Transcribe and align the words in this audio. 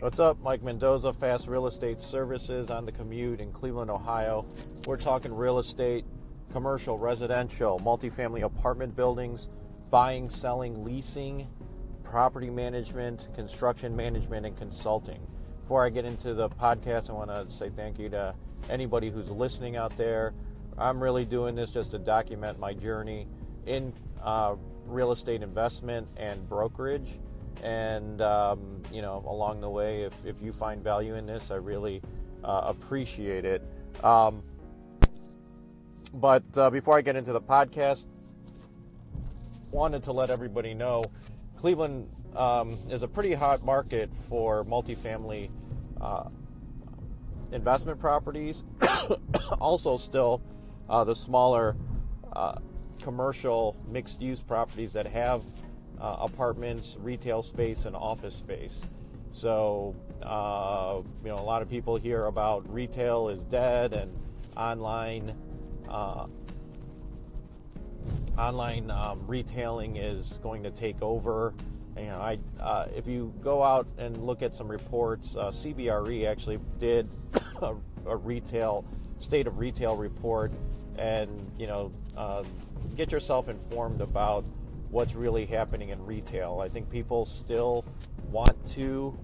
What's 0.00 0.18
up? 0.18 0.40
Mike 0.40 0.62
Mendoza, 0.62 1.12
Fast 1.12 1.46
Real 1.46 1.66
Estate 1.66 2.00
Services 2.00 2.70
on 2.70 2.86
the 2.86 2.90
commute 2.90 3.38
in 3.38 3.52
Cleveland, 3.52 3.90
Ohio. 3.90 4.46
We're 4.86 4.96
talking 4.96 5.30
real 5.30 5.58
estate, 5.58 6.06
commercial, 6.52 6.96
residential, 6.96 7.78
multifamily 7.80 8.40
apartment 8.40 8.96
buildings, 8.96 9.46
buying, 9.90 10.30
selling, 10.30 10.84
leasing, 10.84 11.48
property 12.02 12.48
management, 12.48 13.28
construction 13.34 13.94
management, 13.94 14.46
and 14.46 14.56
consulting. 14.56 15.20
Before 15.60 15.84
I 15.84 15.90
get 15.90 16.06
into 16.06 16.32
the 16.32 16.48
podcast, 16.48 17.10
I 17.10 17.12
want 17.12 17.28
to 17.28 17.52
say 17.52 17.68
thank 17.68 17.98
you 17.98 18.08
to 18.08 18.34
anybody 18.70 19.10
who's 19.10 19.28
listening 19.28 19.76
out 19.76 19.94
there. 19.98 20.32
I'm 20.78 21.02
really 21.02 21.26
doing 21.26 21.54
this 21.54 21.70
just 21.70 21.90
to 21.90 21.98
document 21.98 22.58
my 22.58 22.72
journey 22.72 23.26
in 23.66 23.92
uh, 24.22 24.54
real 24.86 25.12
estate 25.12 25.42
investment 25.42 26.08
and 26.16 26.48
brokerage 26.48 27.18
and, 27.62 28.20
um, 28.20 28.82
you 28.92 29.02
know, 29.02 29.24
along 29.26 29.60
the 29.60 29.70
way, 29.70 30.02
if, 30.02 30.14
if 30.24 30.40
you 30.42 30.52
find 30.52 30.82
value 30.82 31.14
in 31.14 31.26
this, 31.26 31.50
I 31.50 31.56
really 31.56 32.02
uh, 32.44 32.62
appreciate 32.64 33.44
it. 33.44 33.62
Um, 34.02 34.42
but 36.14 36.42
uh, 36.56 36.70
before 36.70 36.96
I 36.96 37.02
get 37.02 37.16
into 37.16 37.32
the 37.32 37.40
podcast, 37.40 38.06
wanted 39.72 40.02
to 40.04 40.12
let 40.12 40.30
everybody 40.30 40.74
know 40.74 41.02
Cleveland 41.58 42.08
um, 42.34 42.76
is 42.90 43.02
a 43.02 43.08
pretty 43.08 43.34
hot 43.34 43.62
market 43.64 44.10
for 44.28 44.64
multifamily 44.64 45.50
uh, 46.00 46.28
investment 47.52 48.00
properties. 48.00 48.64
also, 49.60 49.96
still 49.96 50.42
uh, 50.88 51.04
the 51.04 51.14
smaller 51.14 51.76
uh, 52.32 52.54
commercial 53.02 53.76
mixed 53.88 54.20
use 54.20 54.40
properties 54.40 54.92
that 54.92 55.06
have 55.06 55.42
uh, 56.00 56.16
apartments, 56.20 56.96
retail 56.98 57.42
space, 57.42 57.84
and 57.84 57.94
office 57.94 58.34
space. 58.34 58.82
So, 59.32 59.94
uh, 60.22 61.02
you 61.22 61.28
know, 61.28 61.38
a 61.38 61.42
lot 61.42 61.62
of 61.62 61.70
people 61.70 61.96
hear 61.96 62.24
about 62.24 62.72
retail 62.72 63.28
is 63.28 63.40
dead 63.44 63.92
and 63.92 64.12
online 64.56 65.34
uh, 65.88 66.26
online 68.38 68.90
um, 68.90 69.24
retailing 69.26 69.96
is 69.96 70.38
going 70.42 70.62
to 70.62 70.70
take 70.70 71.00
over. 71.02 71.52
You 71.96 72.06
know, 72.06 72.18
I, 72.18 72.38
uh, 72.60 72.86
if 72.96 73.06
you 73.06 73.34
go 73.42 73.62
out 73.62 73.86
and 73.98 74.16
look 74.18 74.42
at 74.42 74.54
some 74.54 74.68
reports, 74.68 75.36
uh, 75.36 75.50
CBRE 75.50 76.26
actually 76.26 76.58
did 76.78 77.08
a, 77.62 77.74
a, 78.06 78.16
retail 78.16 78.84
state 79.18 79.46
of 79.46 79.58
retail 79.58 79.96
report, 79.96 80.52
and 80.96 81.50
you 81.58 81.66
know, 81.66 81.92
uh, 82.16 82.42
get 82.96 83.12
yourself 83.12 83.48
informed 83.48 84.00
about 84.00 84.44
what's 84.90 85.14
really 85.14 85.46
happening 85.46 85.90
in 85.90 86.04
retail. 86.04 86.60
I 86.62 86.68
think 86.68 86.90
people 86.90 87.24
still 87.24 87.84
want 88.30 88.64
to 88.72 89.18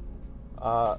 uh, 0.58 0.96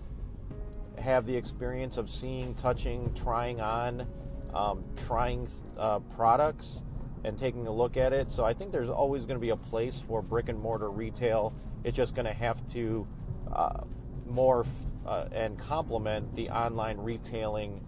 have 0.97 1.25
the 1.25 1.35
experience 1.35 1.97
of 1.97 2.09
seeing, 2.09 2.53
touching, 2.55 3.13
trying 3.13 3.61
on, 3.61 4.07
um, 4.53 4.83
trying 5.05 5.47
uh, 5.77 5.99
products, 6.15 6.81
and 7.23 7.37
taking 7.37 7.67
a 7.67 7.71
look 7.71 7.97
at 7.97 8.13
it. 8.13 8.31
So 8.31 8.45
I 8.45 8.53
think 8.53 8.71
there's 8.71 8.89
always 8.89 9.25
going 9.25 9.37
to 9.37 9.41
be 9.41 9.49
a 9.49 9.57
place 9.57 10.01
for 10.01 10.21
brick 10.21 10.49
and 10.49 10.59
mortar 10.59 10.89
retail. 10.89 11.53
It's 11.83 11.95
just 11.95 12.15
going 12.15 12.25
to 12.25 12.33
have 12.33 12.65
to 12.73 13.07
uh, 13.51 13.81
morph 14.29 14.67
uh, 15.05 15.25
and 15.31 15.57
complement 15.57 16.35
the 16.35 16.49
online 16.49 16.97
retailing 16.97 17.83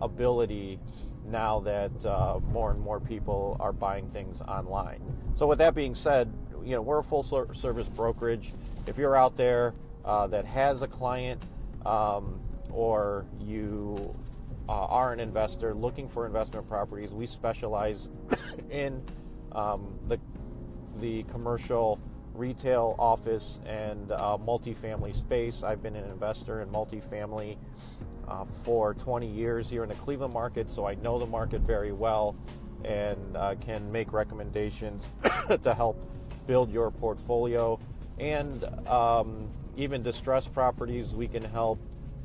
ability 0.00 0.78
now 1.26 1.60
that 1.60 2.04
uh, 2.04 2.38
more 2.50 2.70
and 2.70 2.80
more 2.80 3.00
people 3.00 3.56
are 3.60 3.72
buying 3.72 4.08
things 4.10 4.40
online. 4.42 5.00
So, 5.36 5.46
with 5.46 5.58
that 5.58 5.74
being 5.74 5.94
said, 5.94 6.32
you 6.64 6.72
know 6.72 6.82
we're 6.82 6.98
a 6.98 7.04
full 7.04 7.22
service 7.22 7.88
brokerage. 7.88 8.52
If 8.86 8.98
you're 8.98 9.16
out 9.16 9.36
there 9.36 9.74
uh, 10.04 10.26
that 10.28 10.44
has 10.44 10.82
a 10.82 10.86
client 10.86 11.42
um, 11.84 12.40
or 12.70 13.26
you 13.40 14.14
uh, 14.68 14.86
are 14.86 15.12
an 15.12 15.20
investor 15.20 15.74
looking 15.74 16.08
for 16.08 16.26
investment 16.26 16.68
properties, 16.68 17.12
we 17.12 17.26
specialize 17.26 18.08
in 18.70 19.02
um, 19.52 19.98
the 20.08 20.18
the 21.00 21.22
commercial 21.24 21.98
retail 22.34 22.96
office 22.98 23.60
and 23.66 24.10
uh, 24.10 24.36
multifamily 24.40 25.14
space. 25.14 25.62
I've 25.62 25.82
been 25.82 25.96
an 25.96 26.10
investor 26.10 26.62
in 26.62 26.68
multifamily 26.68 27.56
uh, 28.28 28.44
for 28.64 28.94
20 28.94 29.26
years 29.26 29.68
here 29.68 29.82
in 29.82 29.88
the 29.88 29.94
Cleveland 29.94 30.32
market, 30.32 30.70
so 30.70 30.86
I 30.86 30.94
know 30.94 31.18
the 31.18 31.26
market 31.26 31.60
very 31.60 31.92
well 31.92 32.36
and 32.84 33.36
uh, 33.36 33.54
can 33.60 33.90
make 33.90 34.12
recommendations 34.12 35.08
to 35.62 35.74
help 35.74 36.04
build 36.46 36.70
your 36.70 36.90
portfolio. 36.90 37.80
And 38.18 38.62
um, 38.88 39.48
even 39.76 40.02
distressed 40.02 40.52
properties, 40.52 41.14
we 41.14 41.26
can 41.26 41.42
help 41.42 41.80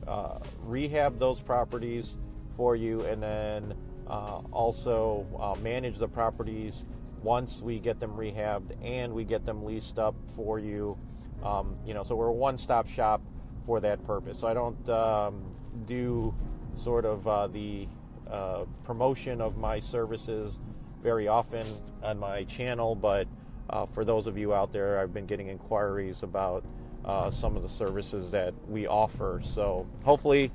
uh, 0.07 0.39
rehab 0.63 1.19
those 1.19 1.39
properties 1.39 2.15
for 2.55 2.75
you 2.75 3.01
and 3.01 3.23
then 3.23 3.73
uh, 4.07 4.41
also 4.51 5.25
uh, 5.39 5.59
manage 5.61 5.97
the 5.97 6.07
properties 6.07 6.85
once 7.21 7.61
we 7.61 7.79
get 7.79 7.99
them 7.99 8.11
rehabbed 8.11 8.71
and 8.83 9.13
we 9.13 9.23
get 9.23 9.45
them 9.45 9.63
leased 9.63 9.99
up 9.99 10.15
for 10.35 10.59
you. 10.59 10.97
Um, 11.43 11.77
you 11.85 11.93
know, 11.93 12.03
so 12.03 12.15
we're 12.15 12.27
a 12.27 12.33
one-stop 12.33 12.87
shop 12.87 13.21
for 13.65 13.79
that 13.81 14.03
purpose. 14.05 14.39
So 14.39 14.47
I 14.47 14.53
don't 14.53 14.89
um, 14.89 15.45
do 15.85 16.33
sort 16.77 17.05
of 17.05 17.27
uh, 17.27 17.47
the 17.47 17.87
uh, 18.29 18.65
promotion 18.83 19.41
of 19.41 19.57
my 19.57 19.79
services 19.79 20.57
very 21.01 21.27
often 21.27 21.65
on 22.03 22.19
my 22.19 22.43
channel, 22.43 22.95
but 22.95 23.27
uh, 23.69 23.85
for 23.85 24.03
those 24.03 24.27
of 24.27 24.37
you 24.37 24.53
out 24.53 24.71
there, 24.71 24.99
I've 24.99 25.13
been 25.13 25.25
getting 25.25 25.47
inquiries 25.47 26.23
about 26.23 26.63
uh, 27.05 27.31
some 27.31 27.55
of 27.55 27.63
the 27.63 27.69
services 27.69 28.31
that 28.31 28.53
we 28.67 28.87
offer. 28.87 29.39
So 29.43 29.87
hopefully, 30.03 30.51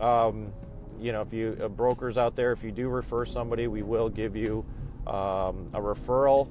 um, 0.00 0.52
you 1.00 1.12
know, 1.12 1.22
if 1.22 1.32
you 1.32 1.56
uh, 1.62 1.68
brokers 1.68 2.16
out 2.16 2.36
there, 2.36 2.52
if 2.52 2.62
you 2.62 2.70
do 2.70 2.88
refer 2.88 3.24
somebody, 3.26 3.66
we 3.66 3.82
will 3.82 4.08
give 4.08 4.36
you 4.36 4.64
um, 5.06 5.68
a 5.74 5.80
referral 5.80 6.48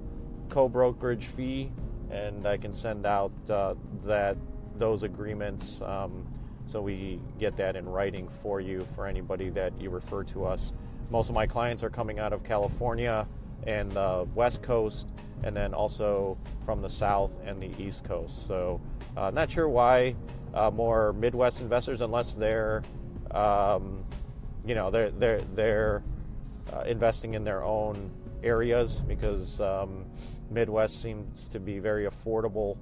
co-brokerage 0.50 1.26
fee, 1.28 1.72
and 2.12 2.46
I 2.46 2.58
can 2.58 2.74
send 2.74 3.06
out 3.06 3.32
uh, 3.50 3.76
that 4.06 4.38
those 4.78 5.04
agreements. 5.04 5.82
Um, 5.82 6.26
so 6.68 6.82
we 6.82 7.20
get 7.40 7.58
that 7.58 7.76
in 7.76 7.88
writing 7.88 8.30
for 8.42 8.62
you 8.62 8.88
for 8.96 9.06
anybody 9.08 9.50
that 9.50 9.74
you 9.80 9.90
refer 9.90 10.24
to 10.26 10.46
us. 10.46 10.74
Most 11.10 11.30
of 11.30 11.36
my 11.36 11.46
clients 11.46 11.84
are 11.84 11.90
coming 11.90 12.20
out 12.20 12.34
of 12.34 12.44
California 12.44 13.28
and 13.68 13.92
the 13.92 14.28
West 14.34 14.64
Coast, 14.64 15.08
and 15.44 15.56
then 15.56 15.74
also 15.74 16.38
from 16.66 16.82
the 16.82 16.90
South 16.90 17.32
and 17.46 17.62
the 17.62 17.72
East 17.82 18.04
Coast. 18.04 18.48
So, 18.48 18.82
uh, 19.16 19.32
not 19.32 19.52
sure 19.52 19.68
why 19.68 20.16
uh, 20.54 20.72
more 20.72 21.14
Midwest 21.14 21.62
investors, 21.62 22.02
unless 22.02 22.34
they're, 22.34 22.82
um, 23.32 24.04
you 24.66 24.74
know, 24.76 24.90
they're 24.90 25.12
they're 25.12 25.42
they're 25.42 26.04
uh, 26.74 26.82
investing 26.82 27.34
in 27.34 27.44
their 27.44 27.64
own 27.64 28.12
areas 28.44 29.02
because 29.02 29.60
um, 29.62 30.06
Midwest 30.50 31.02
seems 31.02 31.48
to 31.50 31.60
be 31.60 31.80
very 31.80 32.06
affordable 32.06 32.78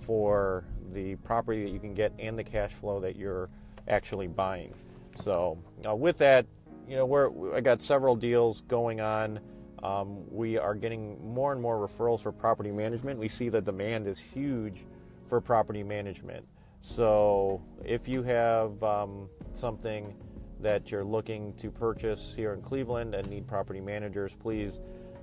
for 0.00 0.64
the 0.92 1.16
property 1.16 1.64
that 1.64 1.70
you 1.70 1.80
can 1.80 1.94
get 1.94 2.12
and 2.18 2.38
the 2.38 2.44
cash 2.44 2.72
flow 2.72 3.00
that 3.00 3.16
you're 3.16 3.48
actually 3.88 4.26
buying. 4.26 4.74
So, 5.16 5.58
uh, 5.86 5.94
with 5.94 6.18
that, 6.18 6.46
you 6.88 6.96
know, 6.96 7.06
we're, 7.06 7.56
I 7.56 7.60
got 7.60 7.82
several 7.82 8.16
deals 8.16 8.62
going 8.62 9.00
on. 9.00 9.40
Um, 9.82 10.30
we 10.30 10.58
are 10.58 10.74
getting 10.74 11.34
more 11.34 11.52
and 11.52 11.60
more 11.60 11.86
referrals 11.86 12.20
for 12.20 12.32
property 12.32 12.70
management. 12.70 13.18
We 13.18 13.28
see 13.28 13.48
the 13.48 13.60
demand 13.60 14.06
is 14.06 14.18
huge 14.18 14.84
for 15.28 15.40
property 15.40 15.82
management. 15.82 16.46
So, 16.82 17.62
if 17.84 18.08
you 18.08 18.22
have 18.22 18.82
um, 18.82 19.28
something 19.52 20.14
that 20.60 20.90
you're 20.90 21.04
looking 21.04 21.54
to 21.54 21.70
purchase 21.70 22.34
here 22.34 22.52
in 22.52 22.62
Cleveland 22.62 23.14
and 23.14 23.28
need 23.28 23.46
property 23.46 23.80
managers, 23.80 24.34
please 24.34 24.80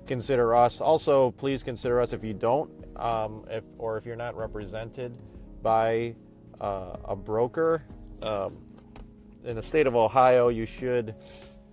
consider 0.07 0.55
us. 0.55 0.81
Also, 0.81 1.31
please 1.31 1.63
consider 1.63 1.99
us 2.01 2.13
if 2.13 2.23
you 2.23 2.33
don't, 2.33 2.71
um, 2.95 3.45
if, 3.49 3.63
or 3.77 3.97
if 3.97 4.05
you're 4.05 4.15
not 4.15 4.35
represented 4.35 5.13
by 5.61 6.15
uh, 6.59 6.97
a 7.05 7.15
broker. 7.15 7.83
Um, 8.21 8.57
in 9.43 9.55
the 9.55 9.61
state 9.61 9.87
of 9.87 9.95
Ohio, 9.95 10.49
you 10.49 10.65
should 10.65 11.15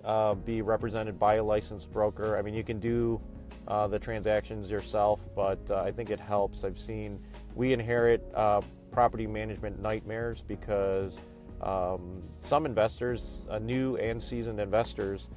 uh, 0.05 0.35
be 0.35 0.63
represented 0.63 1.19
by 1.19 1.37
a 1.37 1.45
licensed 1.45 1.91
broker. 1.93 2.37
I 2.37 2.43
mean, 2.43 2.55
you 2.55 2.65
can 2.65 2.79
do 2.79 3.21
uh, 3.67 3.89
the 3.89 3.99
transactions 3.99 4.71
yourself, 4.71 5.23
but 5.35 5.59
uh, 5.71 5.83
I 5.83 5.91
think 5.91 6.11
it 6.11 6.21
helps. 6.21 6.65
I've 6.65 6.79
seen 6.79 7.19
we 7.55 7.73
inherit 7.73 8.23
uh, 8.35 8.61
property 8.91 9.27
management 9.27 9.81
nightmares 9.81 10.43
because 10.43 11.19
um, 11.63 12.21
some 12.43 12.67
investors, 12.67 13.43
uh, 13.49 13.59
new 13.59 13.97
and 13.97 14.23
seasoned 14.23 14.61
investors, 14.61 15.31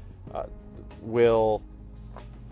will 1.02 1.64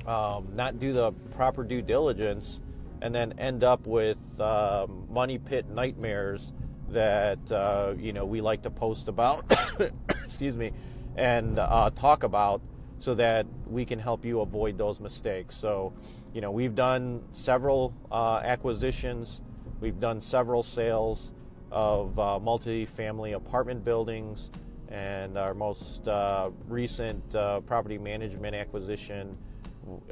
um, 0.07 0.47
not 0.53 0.80
do 0.80 0.94
the 0.94 1.12
proper 1.31 1.63
due 1.63 1.81
diligence 1.81 2.62
and 3.06 3.13
then 3.13 3.34
end 3.38 3.63
up 3.63 3.86
with 3.86 4.42
um, 4.42 5.07
money 5.12 5.38
pit 5.38 5.69
nightmares 5.69 6.54
that 6.90 7.52
uh, 7.52 7.94
you 8.00 8.12
know 8.12 8.25
we 8.25 8.42
like 8.42 8.63
to 8.63 8.72
post 8.72 9.07
about 9.07 9.46
excuse 10.24 10.57
me 10.57 10.72
and 11.16 11.60
uh, 11.60 11.92
talk 11.94 12.24
about 12.24 12.62
so 12.98 13.13
that 13.13 13.46
we 13.68 13.86
can 13.86 14.00
help 14.00 14.25
you 14.25 14.42
avoid 14.42 14.75
those 14.80 15.00
mistakes. 15.00 15.56
So 15.56 15.94
you 16.34 16.42
know 16.42 16.50
we've 16.50 16.74
done 16.74 17.22
several 17.31 17.94
uh, 18.12 18.42
acquisitions. 18.44 19.40
We've 19.81 20.00
done 20.00 20.19
several 20.19 20.63
sales 20.63 21.31
of 21.69 22.18
uh, 22.18 22.40
multi-family 22.40 23.34
apartment 23.34 23.86
buildings, 23.86 24.50
and 24.90 25.38
our 25.38 25.54
most 25.54 26.07
uh, 26.07 26.50
recent 26.68 27.36
uh, 27.36 27.60
property 27.62 28.00
management 28.00 28.56
acquisition 28.56 29.38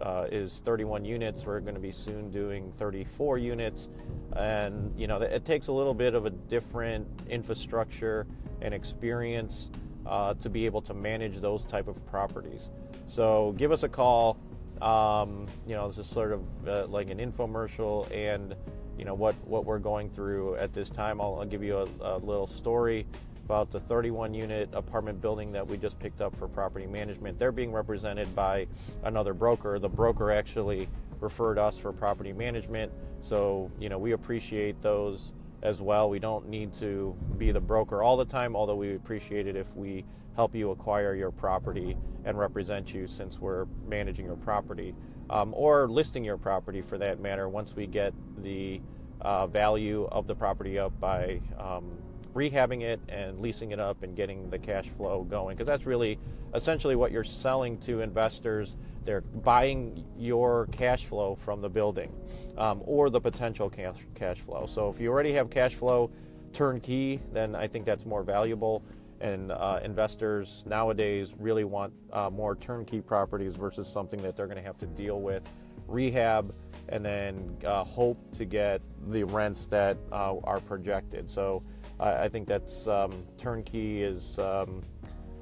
uh, 0.01 0.27
is 0.31 0.61
31 0.61 1.05
units. 1.05 1.45
We're 1.45 1.59
going 1.59 1.75
to 1.75 1.81
be 1.81 1.91
soon 1.91 2.29
doing 2.29 2.71
34 2.77 3.37
units, 3.37 3.89
and 4.35 4.93
you 4.97 5.07
know 5.07 5.17
it 5.17 5.45
takes 5.45 5.67
a 5.67 5.73
little 5.73 5.93
bit 5.93 6.15
of 6.15 6.25
a 6.25 6.29
different 6.29 7.07
infrastructure 7.29 8.27
and 8.61 8.73
experience 8.73 9.69
uh, 10.05 10.33
to 10.35 10.49
be 10.49 10.65
able 10.65 10.81
to 10.81 10.93
manage 10.93 11.39
those 11.39 11.65
type 11.65 11.87
of 11.87 12.05
properties. 12.05 12.69
So 13.07 13.53
give 13.57 13.71
us 13.71 13.83
a 13.83 13.89
call. 13.89 14.39
Um, 14.81 15.47
you 15.65 15.75
know, 15.75 15.87
this 15.87 15.97
is 15.97 16.07
sort 16.07 16.31
of 16.31 16.67
uh, 16.67 16.87
like 16.87 17.09
an 17.09 17.19
infomercial, 17.19 18.11
and 18.11 18.55
you 18.97 19.05
know 19.05 19.13
what 19.13 19.35
what 19.47 19.65
we're 19.65 19.79
going 19.79 20.09
through 20.09 20.55
at 20.55 20.73
this 20.73 20.89
time. 20.89 21.21
I'll, 21.21 21.37
I'll 21.39 21.45
give 21.45 21.63
you 21.63 21.77
a, 21.77 21.87
a 22.01 22.17
little 22.17 22.47
story 22.47 23.05
about 23.45 23.71
the 23.71 23.79
31 23.79 24.33
unit 24.33 24.69
apartment 24.73 25.21
building 25.21 25.51
that 25.51 25.67
we 25.67 25.77
just 25.77 25.99
picked 25.99 26.21
up 26.21 26.35
for 26.37 26.47
property 26.47 26.87
management. 26.87 27.37
They're 27.37 27.51
being 27.51 27.71
represented 27.71 28.33
by 28.35 28.67
another 29.03 29.33
broker. 29.33 29.79
The 29.79 29.89
broker 29.89 30.31
actually 30.31 30.87
referred 31.19 31.57
us 31.57 31.77
for 31.77 31.91
property 31.91 32.33
management. 32.33 32.91
So, 33.21 33.71
you 33.79 33.89
know, 33.89 33.97
we 33.97 34.13
appreciate 34.13 34.81
those 34.81 35.33
as 35.61 35.81
well. 35.81 36.09
We 36.09 36.19
don't 36.19 36.47
need 36.47 36.73
to 36.75 37.15
be 37.37 37.51
the 37.51 37.61
broker 37.61 38.03
all 38.03 38.17
the 38.17 38.25
time, 38.25 38.55
although 38.55 38.75
we 38.75 38.95
appreciate 38.95 39.47
it 39.47 39.55
if 39.55 39.73
we 39.75 40.05
help 40.35 40.55
you 40.55 40.71
acquire 40.71 41.15
your 41.15 41.31
property 41.31 41.95
and 42.25 42.37
represent 42.37 42.93
you 42.93 43.07
since 43.07 43.39
we're 43.39 43.65
managing 43.87 44.25
your 44.25 44.35
property 44.37 44.95
um, 45.29 45.53
or 45.55 45.87
listing 45.87 46.23
your 46.23 46.37
property 46.37 46.81
for 46.81 46.97
that 46.97 47.19
matter 47.19 47.47
once 47.47 47.75
we 47.75 47.87
get 47.87 48.13
the 48.39 48.81
uh, 49.21 49.47
value 49.47 50.07
of 50.11 50.27
the 50.27 50.35
property 50.35 50.79
up 50.79 50.97
by 50.99 51.39
um, 51.57 51.91
rehabbing 52.33 52.81
it 52.81 52.99
and 53.09 53.39
leasing 53.39 53.71
it 53.71 53.79
up 53.79 54.03
and 54.03 54.15
getting 54.15 54.49
the 54.49 54.57
cash 54.57 54.87
flow 54.89 55.23
going 55.23 55.55
because 55.55 55.67
that's 55.67 55.85
really 55.85 56.19
essentially 56.53 56.95
what 56.95 57.11
you're 57.11 57.23
selling 57.23 57.77
to 57.79 58.01
investors. 58.01 58.75
They're 59.05 59.21
buying 59.21 60.05
your 60.17 60.67
cash 60.71 61.05
flow 61.05 61.35
from 61.35 61.61
the 61.61 61.69
building 61.69 62.11
um, 62.57 62.81
or 62.85 63.09
the 63.09 63.19
potential 63.19 63.69
cash, 63.69 63.97
cash 64.15 64.39
flow. 64.39 64.65
So 64.65 64.89
if 64.89 64.99
you 64.99 65.09
already 65.09 65.33
have 65.33 65.49
cash 65.49 65.75
flow 65.75 66.09
turnkey 66.53 67.19
then 67.31 67.55
i 67.55 67.67
think 67.67 67.85
that's 67.85 68.05
more 68.05 68.23
valuable. 68.23 68.83
And 69.21 69.53
uh, 69.53 69.79
investors 69.83 70.65
nowadays 70.67 71.33
really 71.39 71.63
want 71.63 71.93
uh, 72.11 72.29
more 72.29 72.57
turnkey 72.57 72.99
properties 72.99 73.55
versus 73.55 73.87
something 73.87 74.21
that 74.21 74.35
they're 74.35 74.47
going 74.47 74.57
to 74.57 74.63
have 74.63 74.77
to 74.79 74.85
deal 74.85 75.21
with 75.21 75.43
rehab 75.87 76.53
and 76.89 77.05
then 77.05 77.57
uh, 77.65 77.85
hope 77.85 78.17
to 78.33 78.43
get 78.43 78.81
the 79.09 79.23
rents 79.23 79.65
that 79.67 79.97
uh, 80.11 80.35
are 80.43 80.59
projected. 80.59 81.31
So 81.31 81.63
I, 81.99 82.25
I 82.25 82.29
think 82.29 82.47
that's 82.47 82.87
um, 82.87 83.11
turnkey 83.37 84.03
is 84.03 84.39
um, 84.39 84.83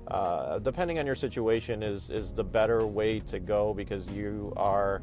uh, 0.07 0.59
depending 0.59 0.99
on 0.99 1.05
your 1.05 1.15
situation 1.15 1.83
is 1.83 2.09
is 2.09 2.31
the 2.31 2.43
better 2.43 2.85
way 2.85 3.19
to 3.21 3.39
go 3.39 3.73
because 3.73 4.09
you 4.09 4.53
are 4.57 5.01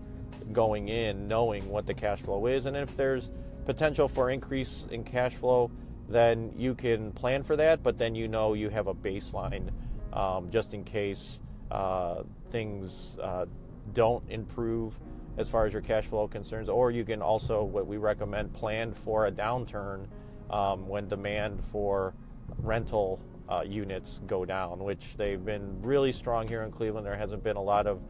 going 0.52 0.88
in 0.88 1.26
knowing 1.26 1.68
what 1.68 1.86
the 1.86 1.94
cash 1.94 2.20
flow 2.20 2.46
is, 2.46 2.66
and 2.66 2.76
if 2.76 2.96
there's 2.96 3.30
potential 3.64 4.08
for 4.08 4.30
increase 4.30 4.86
in 4.90 5.04
cash 5.04 5.34
flow, 5.34 5.70
then 6.08 6.52
you 6.56 6.74
can 6.74 7.12
plan 7.12 7.42
for 7.42 7.56
that. 7.56 7.82
But 7.82 7.98
then 7.98 8.14
you 8.14 8.28
know 8.28 8.54
you 8.54 8.68
have 8.70 8.86
a 8.86 8.94
baseline 8.94 9.70
um, 10.12 10.50
just 10.50 10.74
in 10.74 10.84
case 10.84 11.40
uh, 11.70 12.22
things 12.50 13.18
uh, 13.22 13.46
don't 13.92 14.24
improve 14.30 14.98
as 15.36 15.48
far 15.48 15.66
as 15.66 15.72
your 15.72 15.82
cash 15.82 16.04
flow 16.04 16.26
concerns, 16.26 16.68
or 16.68 16.90
you 16.90 17.04
can 17.04 17.22
also 17.22 17.62
what 17.62 17.86
we 17.86 17.96
recommend 17.96 18.52
plan 18.52 18.92
for 18.92 19.26
a 19.26 19.32
downturn 19.32 20.06
um, 20.50 20.88
when 20.88 21.08
demand 21.08 21.64
for 21.64 22.14
rental 22.58 23.20
uh, 23.48 23.62
units 23.66 24.20
go 24.26 24.44
down, 24.44 24.78
which 24.78 25.14
they've 25.16 25.44
been 25.44 25.80
really 25.82 26.12
strong 26.12 26.46
here 26.46 26.62
in 26.62 26.70
Cleveland. 26.70 27.06
There 27.06 27.16
hasn't 27.16 27.42
been 27.42 27.56
a 27.56 27.62
lot 27.62 27.86
of 27.86 28.00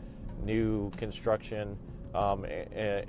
new 0.42 0.90
construction, 0.90 1.76
um, 2.14 2.44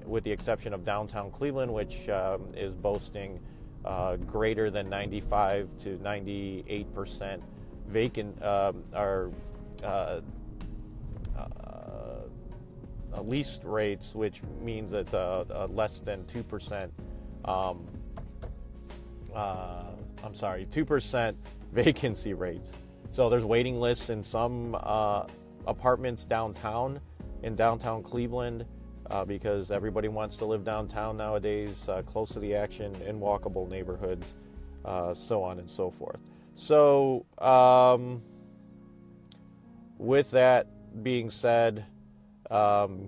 with 0.05 0.23
the 0.23 0.31
exception 0.31 0.73
of 0.73 0.85
downtown 0.85 1.31
Cleveland, 1.31 1.73
which 1.73 2.07
um, 2.09 2.53
is 2.55 2.73
boasting 2.73 3.39
uh, 3.85 4.17
greater 4.17 4.69
than 4.69 4.89
95 4.89 5.75
to 5.77 5.97
98 6.01 6.93
percent 6.93 7.43
vacant 7.87 8.43
um, 8.43 8.83
or 8.93 9.31
uh, 9.83 10.21
uh, 13.15 13.21
leased 13.21 13.63
rates, 13.63 14.13
which 14.13 14.41
means 14.61 14.91
that 14.91 15.13
uh, 15.13 15.43
uh, 15.49 15.67
less 15.67 15.99
than 15.99 16.25
two 16.25 16.43
percent 16.43 16.91
um, 17.45 17.85
uh, 19.33 19.83
I'm 20.23 20.35
sorry, 20.35 20.65
2% 20.65 21.35
vacancy 21.71 22.33
rates. 22.33 22.71
So 23.11 23.29
there's 23.29 23.45
waiting 23.45 23.79
lists 23.79 24.09
in 24.09 24.23
some 24.23 24.77
uh, 24.79 25.23
apartments 25.65 26.25
downtown, 26.25 26.99
in 27.43 27.55
downtown 27.55 28.03
Cleveland, 28.03 28.65
uh, 29.09 29.25
because 29.25 29.71
everybody 29.71 30.07
wants 30.07 30.37
to 30.37 30.45
live 30.45 30.63
downtown 30.63 31.17
nowadays, 31.17 31.89
uh, 31.89 32.01
close 32.03 32.29
to 32.29 32.39
the 32.39 32.53
action, 32.53 32.93
in 33.07 33.19
walkable 33.19 33.67
neighborhoods, 33.67 34.35
uh, 34.85 35.13
so 35.13 35.41
on 35.41 35.59
and 35.59 35.69
so 35.69 35.89
forth. 35.89 36.19
So, 36.55 37.25
um, 37.39 38.21
with 39.97 40.31
that 40.31 40.67
being 41.03 41.29
said, 41.29 41.85
um, 42.51 43.07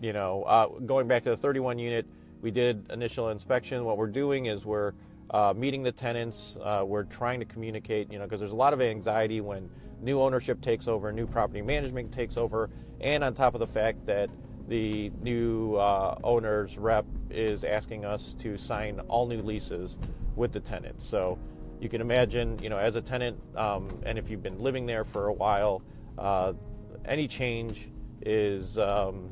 you 0.00 0.12
know, 0.12 0.42
uh, 0.42 0.66
going 0.66 1.06
back 1.08 1.22
to 1.22 1.30
the 1.30 1.36
31 1.36 1.78
unit, 1.78 2.06
we 2.42 2.50
did 2.50 2.90
initial 2.90 3.30
inspection. 3.30 3.84
What 3.84 3.96
we're 3.96 4.08
doing 4.08 4.46
is 4.46 4.66
we're 4.66 4.92
uh, 5.30 5.54
meeting 5.56 5.82
the 5.82 5.92
tenants. 5.92 6.58
Uh, 6.62 6.84
we're 6.84 7.04
trying 7.04 7.40
to 7.40 7.46
communicate, 7.46 8.12
you 8.12 8.18
know, 8.18 8.24
because 8.24 8.40
there's 8.40 8.52
a 8.52 8.56
lot 8.56 8.74
of 8.74 8.82
anxiety 8.82 9.40
when 9.40 9.70
new 10.02 10.20
ownership 10.20 10.60
takes 10.60 10.88
over, 10.88 11.12
new 11.12 11.26
property 11.26 11.62
management 11.62 12.12
takes 12.12 12.36
over, 12.36 12.68
and 13.00 13.24
on 13.24 13.32
top 13.32 13.54
of 13.54 13.60
the 13.60 13.66
fact 13.66 14.04
that 14.06 14.28
the 14.68 15.10
new 15.22 15.76
uh, 15.76 16.18
owner's 16.24 16.76
rep 16.76 17.04
is 17.30 17.64
asking 17.64 18.04
us 18.04 18.34
to 18.34 18.56
sign 18.56 19.00
all 19.08 19.26
new 19.26 19.40
leases 19.42 19.98
with 20.36 20.52
the 20.52 20.60
tenants. 20.60 21.06
So 21.06 21.38
you 21.80 21.88
can 21.88 22.00
imagine, 22.00 22.58
you 22.62 22.68
know, 22.68 22.78
as 22.78 22.96
a 22.96 23.02
tenant, 23.02 23.38
um, 23.56 23.88
and 24.04 24.18
if 24.18 24.30
you've 24.30 24.42
been 24.42 24.58
living 24.58 24.86
there 24.86 25.04
for 25.04 25.28
a 25.28 25.32
while, 25.32 25.82
uh, 26.18 26.52
any 27.04 27.26
change 27.26 27.88
is 28.24 28.78
um, 28.78 29.30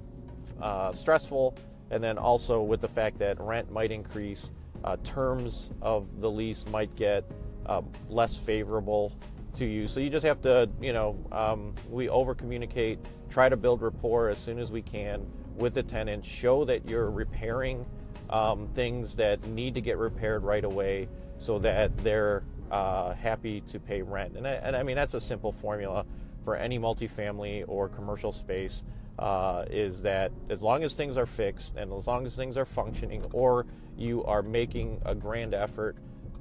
uh, 0.61 0.93
stressful. 0.93 1.57
And 1.91 2.03
then 2.03 2.19
also 2.19 2.63
with 2.63 2.81
the 2.81 2.89
fact 2.89 3.19
that 3.19 3.41
rent 3.41 3.71
might 3.73 3.91
increase 3.91 4.51
uh, 4.85 4.97
terms 5.05 5.71
of 5.83 6.21
the 6.21 6.31
lease 6.31 6.67
might 6.69 6.95
get 6.97 7.25
um, 7.67 7.91
less 8.09 8.37
favorable 8.39 9.13
to 9.55 9.65
you. 9.65 9.89
So 9.89 10.01
you 10.01 10.11
just 10.11 10.25
have 10.25 10.41
to, 10.43 10.69
you 10.81 10.93
know, 10.93 11.19
um, 11.33 11.75
we 11.89 12.09
over 12.09 12.35
communicate, 12.35 12.99
try 13.29 13.49
to 13.49 13.57
build 13.57 13.83
rapport 13.83 14.29
as 14.29 14.39
soon 14.39 14.59
as 14.59 14.71
we 14.71 14.83
can 14.83 15.27
with 15.57 15.75
the 15.75 15.83
tenant, 15.83 16.25
show 16.25 16.65
that 16.65 16.89
you're 16.89 17.11
repairing 17.11 17.85
um, 18.31 18.69
things 18.75 19.17
that 19.17 19.45
need 19.49 19.75
to 19.75 19.81
get 19.81 19.99
repaired 19.99 20.43
right 20.43 20.65
away 20.65 21.09
so 21.39 21.59
that 21.59 21.97
they're 21.99 22.45
uh, 22.71 23.15
happy 23.15 23.61
to 23.63 23.79
pay 23.81 24.03
rent. 24.03 24.37
And 24.37 24.47
I, 24.47 24.53
and 24.53 24.77
I 24.77 24.83
mean, 24.83 24.97
that's 24.97 25.15
a 25.15 25.21
simple 25.21 25.53
formula 25.53 26.07
for 26.45 26.57
any 26.57 26.79
multifamily 26.79 27.65
or 27.67 27.89
commercial 27.89 28.33
space. 28.33 28.85
Uh, 29.21 29.67
is 29.71 30.01
that 30.01 30.33
as 30.49 30.63
long 30.63 30.83
as 30.83 30.95
things 30.95 31.19
are 31.19 31.27
fixed 31.27 31.77
and 31.77 31.93
as 31.93 32.07
long 32.07 32.25
as 32.25 32.35
things 32.35 32.57
are 32.57 32.65
functioning 32.65 33.23
or 33.35 33.67
you 33.95 34.25
are 34.25 34.41
making 34.41 34.99
a 35.05 35.15
grand 35.15 35.53
effort 35.53 35.99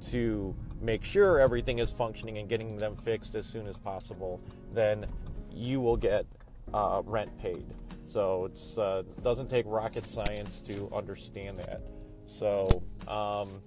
to 0.08 0.56
make 0.80 1.04
sure 1.04 1.38
everything 1.38 1.78
is 1.78 1.90
functioning 1.90 2.38
and 2.38 2.48
getting 2.48 2.74
them 2.78 2.96
fixed 2.96 3.34
as 3.34 3.44
soon 3.44 3.66
as 3.66 3.76
possible, 3.76 4.40
then 4.72 5.04
you 5.52 5.78
will 5.78 5.98
get 5.98 6.24
uh, 6.72 7.02
rent 7.04 7.30
paid. 7.38 7.66
So 8.06 8.46
it 8.46 8.78
uh, 8.78 9.02
doesn't 9.22 9.50
take 9.50 9.66
rocket 9.68 10.04
science 10.04 10.60
to 10.62 10.90
understand 10.94 11.58
that. 11.58 11.82
So 12.26 12.66
um, 13.06 13.60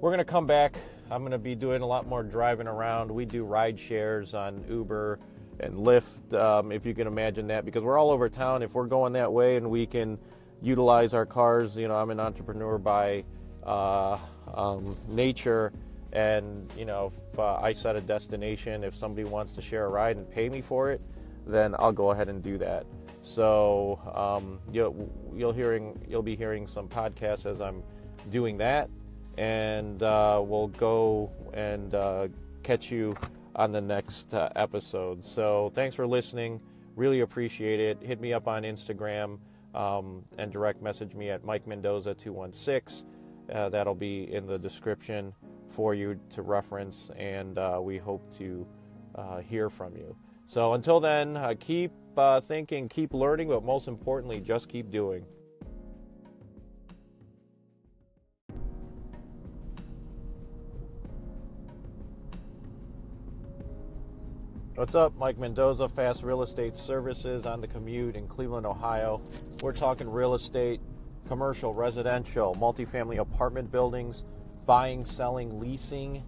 we're 0.00 0.10
going 0.10 0.18
to 0.18 0.24
come 0.24 0.46
back. 0.46 0.76
I'm 1.10 1.22
going 1.22 1.32
to 1.32 1.38
be 1.38 1.56
doing 1.56 1.82
a 1.82 1.86
lot 1.86 2.06
more 2.06 2.22
driving 2.22 2.68
around. 2.68 3.10
We 3.10 3.24
do 3.24 3.42
ride 3.44 3.78
shares 3.78 4.34
on 4.34 4.64
Uber 4.68 5.18
and 5.60 5.74
Lyft, 5.74 6.34
um, 6.34 6.72
if 6.72 6.86
you 6.86 6.94
can 6.94 7.06
imagine 7.06 7.48
that, 7.48 7.64
because 7.64 7.82
we're 7.82 7.98
all 7.98 8.10
over 8.10 8.28
town. 8.28 8.62
If 8.62 8.74
we're 8.74 8.86
going 8.86 9.14
that 9.14 9.32
way 9.32 9.56
and 9.56 9.70
we 9.70 9.86
can 9.86 10.18
utilize 10.62 11.14
our 11.14 11.26
cars. 11.26 11.76
You 11.76 11.88
know, 11.88 11.96
I'm 11.96 12.10
an 12.10 12.20
entrepreneur 12.20 12.78
by 12.78 13.24
uh, 13.64 14.18
um, 14.54 14.96
nature, 15.08 15.72
and 16.12 16.70
you 16.76 16.84
know, 16.84 17.12
if 17.32 17.38
uh, 17.38 17.56
I 17.56 17.72
set 17.72 17.96
a 17.96 18.00
destination, 18.00 18.84
if 18.84 18.94
somebody 18.94 19.24
wants 19.24 19.54
to 19.54 19.62
share 19.62 19.86
a 19.86 19.88
ride 19.88 20.16
and 20.16 20.30
pay 20.30 20.48
me 20.48 20.60
for 20.60 20.90
it, 20.90 21.00
then 21.46 21.74
I'll 21.78 21.92
go 21.92 22.10
ahead 22.10 22.28
and 22.28 22.42
do 22.42 22.58
that. 22.58 22.86
So 23.22 24.00
um, 24.14 24.58
you'll 24.72 25.10
you'll 25.34 25.52
hearing 25.52 25.98
you'll 26.08 26.22
be 26.22 26.36
hearing 26.36 26.66
some 26.66 26.88
podcasts 26.88 27.46
as 27.46 27.60
I'm 27.60 27.82
doing 28.30 28.58
that, 28.58 28.88
and 29.36 30.02
uh, 30.02 30.42
we'll 30.44 30.68
go 30.68 31.30
and 31.52 31.94
uh, 31.94 32.28
catch 32.62 32.90
you 32.90 33.14
on 33.58 33.72
the 33.72 33.80
next 33.80 34.32
uh, 34.32 34.48
episode. 34.56 35.22
So 35.22 35.70
thanks 35.74 35.96
for 35.96 36.06
listening. 36.06 36.60
Really 36.94 37.20
appreciate 37.20 37.80
it. 37.80 37.98
Hit 38.00 38.20
me 38.20 38.32
up 38.32 38.46
on 38.46 38.62
Instagram 38.62 39.38
um, 39.74 40.24
and 40.38 40.52
direct 40.52 40.80
message 40.80 41.14
me 41.14 41.28
at 41.30 41.44
Mike 41.44 41.66
Mendoza 41.66 42.14
216. 42.14 43.06
Uh, 43.52 43.68
that'll 43.68 43.94
be 43.94 44.32
in 44.32 44.46
the 44.46 44.58
description 44.58 45.32
for 45.68 45.92
you 45.92 46.18
to 46.30 46.42
reference, 46.42 47.10
and 47.16 47.58
uh, 47.58 47.78
we 47.82 47.98
hope 47.98 48.32
to 48.36 48.66
uh, 49.16 49.38
hear 49.38 49.68
from 49.68 49.96
you. 49.96 50.16
So 50.46 50.74
until 50.74 51.00
then, 51.00 51.36
uh, 51.36 51.54
keep 51.58 51.92
uh, 52.16 52.40
thinking, 52.40 52.88
keep 52.88 53.12
learning, 53.12 53.48
but 53.48 53.64
most 53.64 53.88
importantly, 53.88 54.40
just 54.40 54.68
keep 54.68 54.90
doing. 54.90 55.24
What's 64.78 64.94
up? 64.94 65.16
Mike 65.18 65.38
Mendoza, 65.38 65.88
Fast 65.88 66.22
Real 66.22 66.40
Estate 66.40 66.74
Services 66.74 67.46
on 67.46 67.60
the 67.60 67.66
commute 67.66 68.14
in 68.14 68.28
Cleveland, 68.28 68.64
Ohio. 68.64 69.20
We're 69.60 69.72
talking 69.72 70.08
real 70.08 70.34
estate, 70.34 70.80
commercial, 71.26 71.74
residential, 71.74 72.54
multifamily 72.54 73.18
apartment 73.18 73.72
buildings, 73.72 74.22
buying, 74.66 75.04
selling, 75.04 75.58
leasing, 75.58 76.22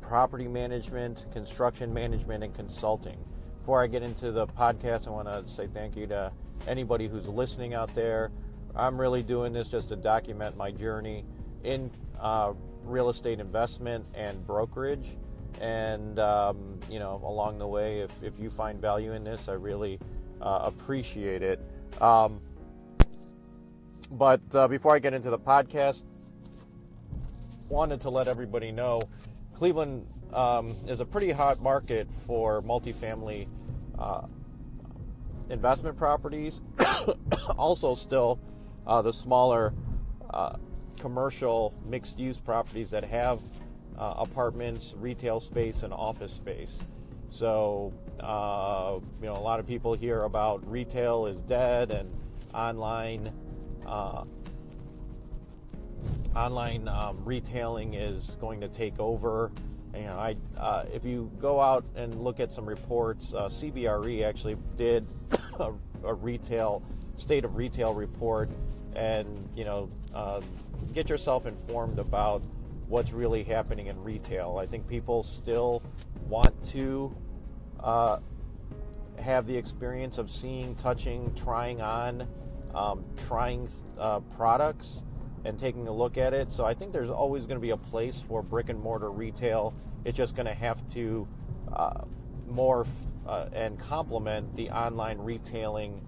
property 0.00 0.48
management, 0.48 1.26
construction 1.30 1.92
management, 1.92 2.42
and 2.42 2.54
consulting. 2.54 3.22
Before 3.58 3.82
I 3.82 3.86
get 3.86 4.02
into 4.02 4.32
the 4.32 4.46
podcast, 4.46 5.06
I 5.06 5.10
want 5.10 5.28
to 5.28 5.46
say 5.46 5.66
thank 5.66 5.94
you 5.94 6.06
to 6.06 6.32
anybody 6.66 7.06
who's 7.06 7.26
listening 7.26 7.74
out 7.74 7.94
there. 7.94 8.30
I'm 8.74 8.98
really 8.98 9.22
doing 9.22 9.52
this 9.52 9.68
just 9.68 9.90
to 9.90 9.96
document 9.96 10.56
my 10.56 10.70
journey 10.70 11.26
in 11.64 11.90
uh, 12.18 12.54
real 12.82 13.10
estate 13.10 13.40
investment 13.40 14.06
and 14.16 14.46
brokerage 14.46 15.18
and 15.60 16.18
um, 16.18 16.80
you 16.90 16.98
know 16.98 17.20
along 17.24 17.58
the 17.58 17.66
way 17.66 18.00
if, 18.00 18.22
if 18.22 18.38
you 18.38 18.50
find 18.50 18.80
value 18.80 19.12
in 19.12 19.24
this 19.24 19.48
i 19.48 19.52
really 19.52 19.98
uh, 20.40 20.60
appreciate 20.64 21.42
it. 21.42 21.60
Um, 22.00 22.40
but 24.10 24.40
uh, 24.54 24.66
before 24.68 24.94
i 24.94 24.98
get 24.98 25.14
into 25.14 25.30
the 25.30 25.38
podcast 25.38 26.04
wanted 27.68 28.00
to 28.00 28.10
let 28.10 28.26
everybody 28.26 28.72
know 28.72 29.00
cleveland 29.54 30.06
um, 30.32 30.74
is 30.88 31.00
a 31.00 31.04
pretty 31.04 31.30
hot 31.30 31.60
market 31.60 32.08
for 32.26 32.62
multifamily 32.62 33.48
uh, 33.98 34.26
investment 35.50 35.96
properties. 35.96 36.60
Also 37.56 37.94
still 37.94 38.38
uh, 38.86 39.02
the 39.02 39.12
smaller 39.12 39.72
uh, 40.30 40.54
commercial 40.98 41.74
mixed 41.84 42.18
use 42.18 42.38
properties 42.38 42.90
that 42.90 43.04
have 43.04 43.40
uh, 44.00 44.14
apartments, 44.16 44.94
retail 44.96 45.40
space, 45.40 45.82
and 45.82 45.92
office 45.92 46.32
space. 46.32 46.78
So, 47.28 47.92
uh, 48.18 48.98
you 49.20 49.26
know, 49.26 49.36
a 49.36 49.44
lot 49.44 49.60
of 49.60 49.68
people 49.68 49.92
hear 49.92 50.20
about 50.20 50.68
retail 50.68 51.26
is 51.26 51.38
dead 51.42 51.90
and 51.90 52.10
online 52.54 53.30
uh, 53.86 54.24
online 56.34 56.88
um, 56.88 57.22
retailing 57.24 57.94
is 57.94 58.36
going 58.40 58.60
to 58.60 58.68
take 58.68 58.98
over. 58.98 59.52
You 59.94 60.02
know, 60.02 60.12
I, 60.12 60.34
uh, 60.58 60.84
if 60.92 61.04
you 61.04 61.30
go 61.40 61.60
out 61.60 61.84
and 61.94 62.14
look 62.20 62.40
at 62.40 62.52
some 62.52 62.64
reports, 62.64 63.34
uh, 63.34 63.48
CBRE 63.48 64.24
actually 64.24 64.56
did 64.76 65.04
a, 65.58 65.72
a, 66.04 66.14
retail 66.14 66.82
state 67.16 67.44
of 67.44 67.56
retail 67.56 67.92
report, 67.92 68.48
and 68.94 69.48
you 69.54 69.64
know, 69.64 69.90
uh, 70.14 70.40
get 70.94 71.08
yourself 71.08 71.46
informed 71.46 71.98
about 71.98 72.42
what's 72.90 73.12
really 73.12 73.44
happening 73.44 73.86
in 73.86 74.02
retail. 74.02 74.58
I 74.60 74.66
think 74.66 74.88
people 74.88 75.22
still 75.22 75.80
want 76.26 76.60
to 76.70 77.16
uh, 77.78 78.18
have 79.16 79.46
the 79.46 79.56
experience 79.56 80.18
of 80.18 80.28
seeing, 80.28 80.74
touching, 80.74 81.32
trying 81.36 81.80
on, 81.80 82.26
um, 82.74 83.04
trying 83.28 83.68
uh, 83.96 84.18
products, 84.36 85.04
and 85.44 85.58
taking 85.58 85.86
a 85.86 85.92
look 85.92 86.18
at 86.18 86.34
it. 86.34 86.52
So 86.52 86.64
I 86.64 86.74
think 86.74 86.92
there's 86.92 87.10
always 87.10 87.46
going 87.46 87.56
to 87.56 87.62
be 87.62 87.70
a 87.70 87.76
place 87.76 88.20
for 88.20 88.42
brick 88.42 88.68
and 88.68 88.80
mortar 88.80 89.10
retail. 89.10 89.72
It's 90.04 90.16
just 90.16 90.34
going 90.34 90.46
to 90.46 90.54
have 90.54 90.86
to 90.94 91.28
uh, 91.72 92.02
morph 92.50 92.88
uh, 93.26 93.46
and 93.52 93.78
complement 93.78 94.56
the 94.56 94.68
online 94.70 95.18
retailing 95.18 96.04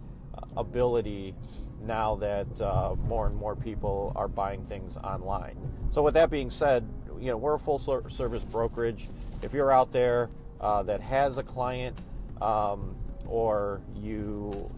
ability 0.57 1.35
now 1.83 2.15
that 2.17 2.61
uh, 2.61 2.95
more 3.07 3.27
and 3.27 3.37
more 3.37 3.57
people 3.57 4.13
are 4.17 4.29
buying 4.29 4.65
things 4.67 4.97
online. 4.97 5.57
So, 5.91 6.03
with 6.03 6.15
that 6.15 6.31
being 6.31 6.51
said, 6.51 6.89
you 7.19 7.29
know 7.29 7.37
we're 7.37 7.55
a 7.55 7.59
full 7.59 7.79
service 7.79 8.45
brokerage. 8.45 9.09
If 9.43 9.53
you're 9.53 9.71
out 9.71 9.93
there 9.93 10.31
uh, 10.61 10.83
that 10.85 11.01
has 11.01 11.39
a 11.39 11.43
client 11.43 11.97
um, 12.41 12.97
or 13.27 13.81
you 13.95 14.71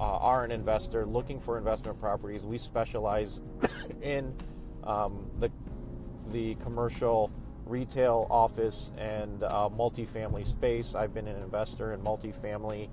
uh, 0.00 0.16
are 0.18 0.44
an 0.44 0.50
investor 0.50 1.06
looking 1.06 1.40
for 1.40 1.58
investment 1.58 2.00
properties, 2.00 2.44
we 2.44 2.58
specialize 2.58 3.40
in 4.02 4.34
um, 4.84 5.30
the 5.40 5.50
the 6.32 6.54
commercial 6.56 7.30
retail 7.66 8.26
office 8.30 8.92
and 8.96 9.42
uh, 9.42 9.68
multifamily 9.76 10.46
space. 10.46 10.94
I've 10.94 11.12
been 11.12 11.28
an 11.28 11.40
investor 11.42 11.92
in 11.92 12.00
multifamily 12.00 12.88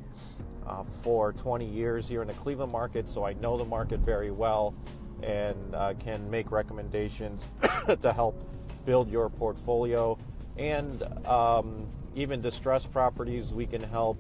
uh, 0.68 0.84
for 1.04 1.34
20 1.34 1.66
years 1.66 2.08
here 2.08 2.22
in 2.22 2.28
the 2.28 2.34
Cleveland 2.34 2.72
market, 2.72 3.08
so 3.08 3.26
I 3.26 3.34
know 3.34 3.58
the 3.58 3.66
market 3.66 4.00
very 4.00 4.32
well 4.32 4.74
and 5.24 5.76
uh, 5.76 5.94
can 6.00 6.30
make 6.30 6.52
recommendations 6.52 7.46
to 8.02 8.14
help 8.14 8.44
build 8.86 9.10
your 9.10 9.30
portfolio. 9.30 10.18
And 10.58 11.02
um, 11.26 11.88
even 12.16 12.42
distressed 12.42 12.92
properties, 12.92 13.54
we 13.54 13.66
can 13.66 13.82
help 13.82 14.18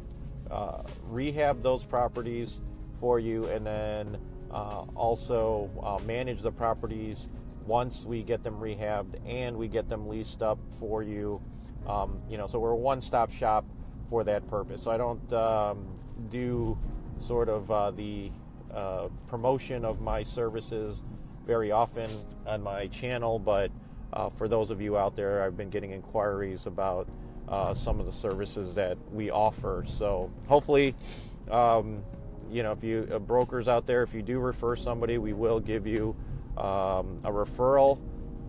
uh, 0.49 0.83
rehab 1.07 1.63
those 1.63 1.83
properties 1.83 2.59
for 2.99 3.19
you 3.19 3.45
and 3.45 3.65
then 3.65 4.17
uh, 4.51 4.85
also 4.95 5.69
uh, 5.83 6.03
manage 6.05 6.41
the 6.41 6.51
properties 6.51 7.27
once 7.65 8.05
we 8.05 8.21
get 8.21 8.43
them 8.43 8.55
rehabbed 8.59 9.15
and 9.27 9.57
we 9.57 9.67
get 9.67 9.89
them 9.89 10.07
leased 10.07 10.41
up 10.41 10.59
for 10.79 11.03
you. 11.03 11.41
Um, 11.87 12.21
you 12.29 12.37
know, 12.37 12.47
so 12.47 12.59
we're 12.59 12.71
a 12.71 12.75
one-stop 12.75 13.31
shop 13.31 13.65
for 14.09 14.23
that 14.23 14.47
purpose. 14.49 14.83
So 14.83 14.91
I 14.91 14.97
don't 14.97 15.33
um, 15.33 15.94
do 16.29 16.77
sort 17.19 17.49
of 17.49 17.71
uh, 17.71 17.91
the 17.91 18.31
uh, 18.73 19.07
promotion 19.27 19.85
of 19.85 20.01
my 20.01 20.23
services 20.23 21.01
very 21.45 21.71
often 21.71 22.09
on 22.47 22.61
my 22.63 22.87
channel, 22.87 23.39
but 23.39 23.71
uh, 24.13 24.29
for 24.29 24.47
those 24.47 24.69
of 24.71 24.81
you 24.81 24.97
out 24.97 25.15
there, 25.15 25.43
I've 25.43 25.57
been 25.57 25.69
getting 25.69 25.91
inquiries 25.91 26.65
about 26.65 27.07
uh, 27.47 27.73
some 27.73 27.99
of 27.99 28.05
the 28.05 28.11
services 28.11 28.75
that 28.75 28.97
we 29.11 29.29
offer. 29.29 29.83
So 29.87 30.31
hopefully, 30.47 30.95
um, 31.51 32.03
you 32.49 32.63
know, 32.63 32.71
if 32.71 32.83
you 32.83 33.07
uh, 33.11 33.19
brokers 33.19 33.67
out 33.67 33.85
there, 33.85 34.03
if 34.03 34.13
you 34.13 34.21
do 34.21 34.39
refer 34.39 34.75
somebody, 34.75 35.17
we 35.17 35.33
will 35.33 35.59
give 35.59 35.85
you 35.85 36.15
um, 36.57 37.19
a 37.23 37.31
referral 37.31 37.99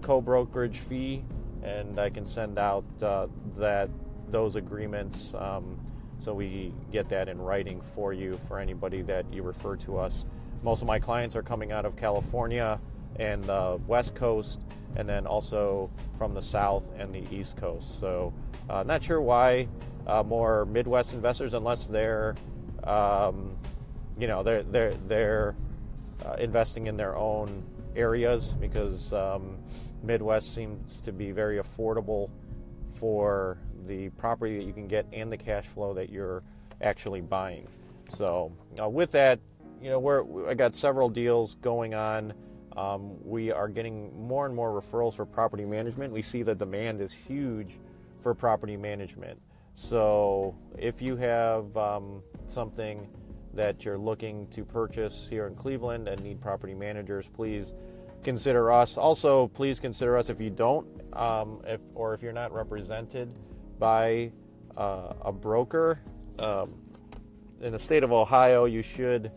co-brokerage 0.02 0.78
fee, 0.78 1.24
and 1.62 1.98
I 1.98 2.10
can 2.10 2.26
send 2.26 2.58
out 2.58 2.84
uh, 3.02 3.26
that 3.58 3.90
those 4.28 4.56
agreements 4.56 5.34
um, 5.34 5.78
so 6.20 6.34
we 6.34 6.72
get 6.92 7.08
that 7.10 7.28
in 7.28 7.40
writing 7.40 7.80
for 7.94 8.12
you 8.12 8.38
for 8.48 8.58
anybody 8.58 9.02
that 9.02 9.24
you 9.32 9.42
refer 9.42 9.76
to 9.76 9.98
us. 9.98 10.26
Most 10.62 10.82
of 10.82 10.88
my 10.88 10.98
clients 10.98 11.36
are 11.36 11.42
coming 11.42 11.72
out 11.72 11.84
of 11.84 11.96
California 11.96 12.80
and 13.18 13.44
the 13.44 13.80
West 13.86 14.14
Coast, 14.14 14.60
and 14.96 15.08
then 15.08 15.26
also 15.26 15.90
from 16.18 16.34
the 16.34 16.42
South 16.42 16.84
and 16.98 17.14
the 17.14 17.24
East 17.34 17.56
Coast. 17.56 17.98
So, 18.00 18.32
uh, 18.68 18.82
not 18.82 19.02
sure 19.02 19.20
why 19.20 19.68
uh, 20.06 20.22
more 20.22 20.66
Midwest 20.66 21.14
investors, 21.14 21.54
unless 21.54 21.86
they're, 21.86 22.34
um, 22.84 23.56
you 24.18 24.26
know, 24.26 24.42
they're 24.42 24.62
they're 24.64 24.94
they're 24.94 25.54
uh, 26.24 26.34
investing 26.38 26.86
in 26.86 26.96
their 26.96 27.16
own 27.16 27.64
areas 27.94 28.54
because 28.54 29.12
um, 29.12 29.58
Midwest 30.02 30.54
seems 30.54 31.00
to 31.00 31.12
be 31.12 31.30
very 31.30 31.58
affordable 31.58 32.30
for 32.92 33.58
the 33.86 34.10
property 34.10 34.58
that 34.58 34.64
you 34.64 34.72
can 34.72 34.86
get 34.86 35.06
and 35.12 35.30
the 35.30 35.36
cash 35.36 35.66
flow 35.66 35.94
that 35.94 36.10
you're 36.10 36.42
actually 36.80 37.20
buying. 37.20 37.66
So, 38.10 38.52
uh, 38.80 38.88
with 38.88 39.12
that, 39.12 39.40
you 39.82 39.90
know, 39.90 39.98
we're, 39.98 40.48
I 40.48 40.54
got 40.54 40.76
several 40.76 41.08
deals 41.08 41.56
going 41.56 41.94
on. 41.94 42.32
Um, 42.76 43.16
we 43.24 43.50
are 43.50 43.68
getting 43.68 44.26
more 44.26 44.46
and 44.46 44.54
more 44.54 44.80
referrals 44.80 45.14
for 45.14 45.24
property 45.24 45.64
management. 45.64 46.12
We 46.12 46.22
see 46.22 46.42
the 46.42 46.54
demand 46.54 47.00
is 47.00 47.12
huge 47.12 47.78
for 48.22 48.34
property 48.34 48.76
management. 48.76 49.40
So, 49.74 50.56
if 50.78 51.02
you 51.02 51.16
have 51.16 51.76
um, 51.76 52.22
something 52.46 53.08
that 53.54 53.84
you're 53.84 53.98
looking 53.98 54.46
to 54.48 54.64
purchase 54.64 55.26
here 55.28 55.46
in 55.46 55.54
Cleveland 55.54 56.08
and 56.08 56.22
need 56.22 56.40
property 56.40 56.74
managers, 56.74 57.26
please 57.34 57.74
consider 58.22 58.70
us. 58.70 58.96
Also, 58.96 59.48
please 59.48 59.80
consider 59.80 60.16
us 60.16 60.30
if 60.30 60.40
you 60.40 60.50
don't, 60.50 60.86
um, 61.14 61.60
if, 61.66 61.80
or 61.94 62.12
if 62.12 62.22
you're 62.22 62.32
not 62.32 62.52
represented 62.52 63.30
by 63.78 64.30
uh, 64.76 65.14
a 65.22 65.32
broker. 65.32 66.00
Um, 66.38 66.74
in 67.60 67.72
the 67.72 67.78
state 67.78 68.02
of 68.02 68.12
Ohio, 68.12 68.66
you 68.66 68.82
should 68.82 69.30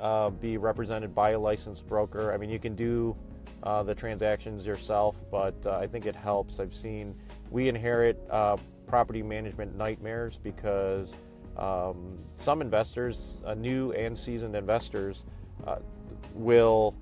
uh, 0.00 0.30
be 0.30 0.56
represented 0.56 1.14
by 1.14 1.30
a 1.30 1.38
licensed 1.38 1.86
broker. 1.86 2.32
I 2.32 2.36
mean, 2.36 2.50
you 2.50 2.58
can 2.58 2.74
do 2.74 3.16
uh, 3.62 3.82
the 3.82 3.94
transactions 3.94 4.66
yourself, 4.66 5.22
but 5.30 5.54
uh, 5.64 5.78
I 5.78 5.86
think 5.86 6.06
it 6.06 6.16
helps. 6.16 6.58
I've 6.58 6.74
seen 6.74 7.14
we 7.50 7.68
inherit 7.68 8.18
uh, 8.30 8.56
property 8.86 9.22
management 9.22 9.76
nightmares 9.76 10.38
because 10.38 11.14
um, 11.56 12.16
some 12.36 12.60
investors, 12.60 13.38
uh, 13.44 13.54
new 13.54 13.92
and 13.92 14.18
seasoned 14.18 14.56
investors, 14.56 15.24
will 16.34 16.94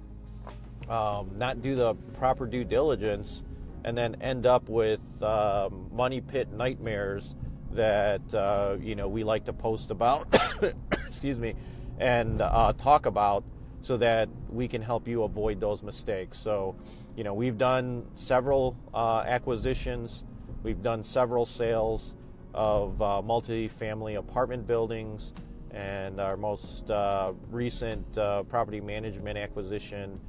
um, 0.88 1.30
not 1.37 1.62
do 1.62 1.75
the 1.75 1.94
proper 2.14 2.46
due 2.46 2.64
diligence, 2.64 3.44
and 3.84 3.96
then 3.96 4.16
end 4.20 4.46
up 4.46 4.68
with 4.68 5.22
um, 5.22 5.88
money 5.92 6.20
pit 6.20 6.52
nightmares 6.52 7.34
that 7.72 8.34
uh, 8.34 8.76
you 8.80 8.94
know 8.94 9.08
we 9.08 9.25
like 9.25 9.44
to 9.46 9.52
post 9.52 9.90
about. 9.90 10.34
excuse 11.06 11.38
me, 11.38 11.54
and 11.99 12.40
uh, 12.40 12.72
talk 12.76 13.06
about 13.06 13.44
so 13.82 13.96
that 13.96 14.28
we 14.50 14.68
can 14.68 14.82
help 14.82 15.08
you 15.08 15.22
avoid 15.22 15.60
those 15.60 15.82
mistakes. 15.82 16.38
So, 16.38 16.76
you 17.16 17.25
know, 17.25 17.34
we've 17.34 17.56
done 17.56 18.06
several 18.14 18.76
uh, 18.92 19.25
acquisitions, 19.26 20.25
we've 20.62 20.82
done 20.82 21.02
several 21.02 21.46
sales 21.46 22.14
of 22.52 23.00
uh, 23.00 23.22
multi-family 23.22 24.16
apartment 24.16 24.66
buildings, 24.66 25.32
and 25.70 26.20
our 26.20 26.37
most 26.37 26.90
uh, 26.90 27.32
recent 27.50 28.18
uh, 28.18 28.42
property 28.44 28.80
management 28.80 29.38
acquisition 29.38 30.20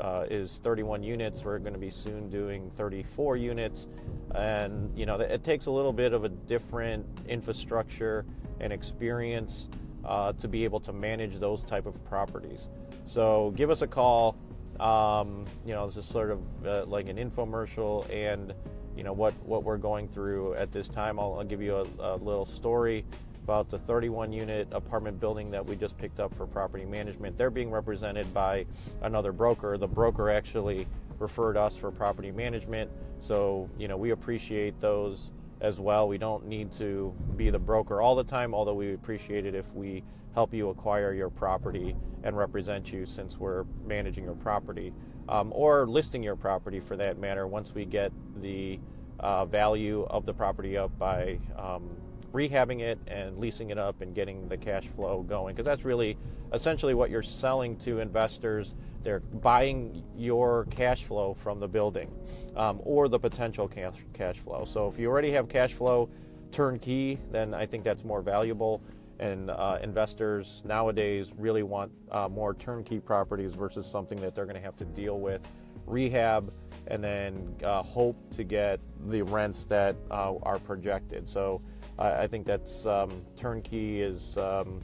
uh, 0.00 0.24
is 0.30 0.58
31 0.58 1.02
units. 1.02 1.44
We're 1.44 1.58
going 1.58 1.72
to 1.74 1.78
be 1.78 1.90
soon 1.90 2.28
doing 2.28 2.70
34 2.76 3.36
units, 3.36 3.88
and 4.34 4.96
you 4.96 5.06
know, 5.06 5.16
it 5.16 5.44
takes 5.44 5.66
a 5.66 5.70
little 5.70 5.92
bit 5.92 6.12
of 6.12 6.24
a 6.24 6.28
different 6.28 7.06
infrastructure 7.28 8.24
and 8.60 8.72
experience 8.72 9.68
uh, 10.04 10.32
to 10.34 10.48
be 10.48 10.64
able 10.64 10.80
to 10.80 10.92
manage 10.92 11.38
those 11.38 11.62
type 11.62 11.86
of 11.86 12.04
properties. 12.04 12.68
So 13.06 13.52
give 13.56 13.70
us 13.70 13.82
a 13.82 13.86
call. 13.86 14.36
Um, 14.80 15.46
you 15.64 15.72
know, 15.72 15.86
this 15.86 15.96
is 15.96 16.04
sort 16.04 16.30
of 16.30 16.66
uh, 16.66 16.84
like 16.86 17.08
an 17.08 17.16
infomercial, 17.16 18.10
and 18.12 18.52
you 18.96 19.02
know 19.02 19.12
what 19.12 19.34
what 19.44 19.62
we're 19.62 19.78
going 19.78 20.08
through 20.08 20.54
at 20.54 20.72
this 20.72 20.88
time. 20.88 21.18
I'll, 21.18 21.36
I'll 21.38 21.44
give 21.44 21.62
you 21.62 21.76
a, 21.76 21.86
a, 22.00 22.16
little 22.16 22.46
story 22.46 23.04
about 23.44 23.68
the 23.68 23.78
31 23.78 24.32
unit 24.32 24.66
apartment 24.72 25.20
building 25.20 25.50
that 25.50 25.64
we 25.64 25.76
just 25.76 25.98
picked 25.98 26.18
up 26.18 26.34
for 26.34 26.46
property 26.46 26.86
management. 26.86 27.36
They're 27.36 27.50
being 27.50 27.70
represented 27.70 28.32
by 28.32 28.64
another 29.02 29.32
broker. 29.32 29.76
The 29.76 29.86
broker 29.86 30.30
actually 30.30 30.86
referred 31.18 31.58
us 31.58 31.76
for 31.76 31.90
property 31.90 32.32
management, 32.32 32.90
so 33.20 33.68
you 33.78 33.86
know 33.86 33.98
we 33.98 34.10
appreciate 34.10 34.80
those 34.80 35.30
as 35.60 35.78
well. 35.78 36.08
We 36.08 36.16
don't 36.16 36.46
need 36.46 36.72
to 36.72 37.14
be 37.36 37.50
the 37.50 37.58
broker 37.58 38.00
all 38.00 38.14
the 38.14 38.24
time, 38.24 38.54
although 38.54 38.74
we 38.74 38.94
appreciate 38.94 39.44
it 39.44 39.54
if 39.54 39.70
we 39.74 40.02
help 40.34 40.54
you 40.54 40.70
acquire 40.70 41.12
your 41.12 41.28
property 41.28 41.94
and 42.22 42.36
represent 42.36 42.92
you 42.92 43.04
since 43.04 43.38
we're 43.38 43.64
managing 43.86 44.24
your 44.24 44.34
property 44.34 44.92
um, 45.28 45.52
or 45.54 45.86
listing 45.86 46.22
your 46.22 46.34
property 46.34 46.80
for 46.80 46.96
that 46.96 47.18
matter 47.18 47.46
once 47.46 47.74
we 47.74 47.84
get 47.84 48.10
the 48.40 48.80
uh, 49.20 49.44
value 49.44 50.06
of 50.10 50.24
the 50.26 50.32
property 50.32 50.76
up 50.76 50.96
by 50.98 51.38
um, 51.56 51.88
rehabbing 52.34 52.80
it 52.80 52.98
and 53.06 53.38
leasing 53.38 53.70
it 53.70 53.78
up 53.78 54.00
and 54.00 54.14
getting 54.14 54.48
the 54.48 54.56
cash 54.56 54.86
flow 54.88 55.22
going 55.22 55.54
because 55.54 55.64
that's 55.64 55.84
really 55.84 56.18
essentially 56.52 56.92
what 56.92 57.08
you're 57.08 57.22
selling 57.22 57.76
to 57.76 58.00
investors. 58.00 58.74
They're 59.02 59.20
buying 59.20 60.02
your 60.16 60.66
cash 60.70 61.04
flow 61.04 61.32
from 61.32 61.60
the 61.60 61.68
building 61.68 62.10
um, 62.56 62.80
or 62.82 63.08
the 63.08 63.18
potential 63.18 63.68
cash, 63.68 63.94
cash 64.12 64.38
flow. 64.38 64.64
So 64.64 64.88
if 64.88 64.98
you 64.98 65.08
already 65.08 65.30
have 65.30 65.48
cash 65.48 65.72
flow 65.72 66.10
turnkey 66.50 67.18
then 67.32 67.52
i 67.52 67.66
think 67.66 67.82
that's 67.82 68.04
more 68.04 68.22
valuable. 68.22 68.82
And 69.20 69.48
uh, 69.48 69.78
investors 69.80 70.62
nowadays 70.64 71.30
really 71.38 71.62
want 71.62 71.92
uh, 72.10 72.28
more 72.28 72.52
turnkey 72.54 72.98
properties 72.98 73.54
versus 73.54 73.86
something 73.86 74.20
that 74.20 74.34
they're 74.34 74.44
going 74.44 74.56
to 74.56 74.62
have 74.62 74.76
to 74.78 74.84
deal 74.84 75.20
with 75.20 75.40
rehab 75.86 76.50
and 76.88 77.02
then 77.02 77.54
uh, 77.62 77.82
hope 77.82 78.16
to 78.32 78.44
get 78.44 78.80
the 79.08 79.22
rents 79.22 79.64
that 79.66 79.96
uh, 80.10 80.34
are 80.42 80.58
projected. 80.58 81.28
So 81.28 81.62
I 81.98 82.26
think 82.26 82.46
that's 82.46 82.86
um, 82.86 83.10
turnkey 83.36 84.02
is 84.02 84.36
um, 84.36 84.82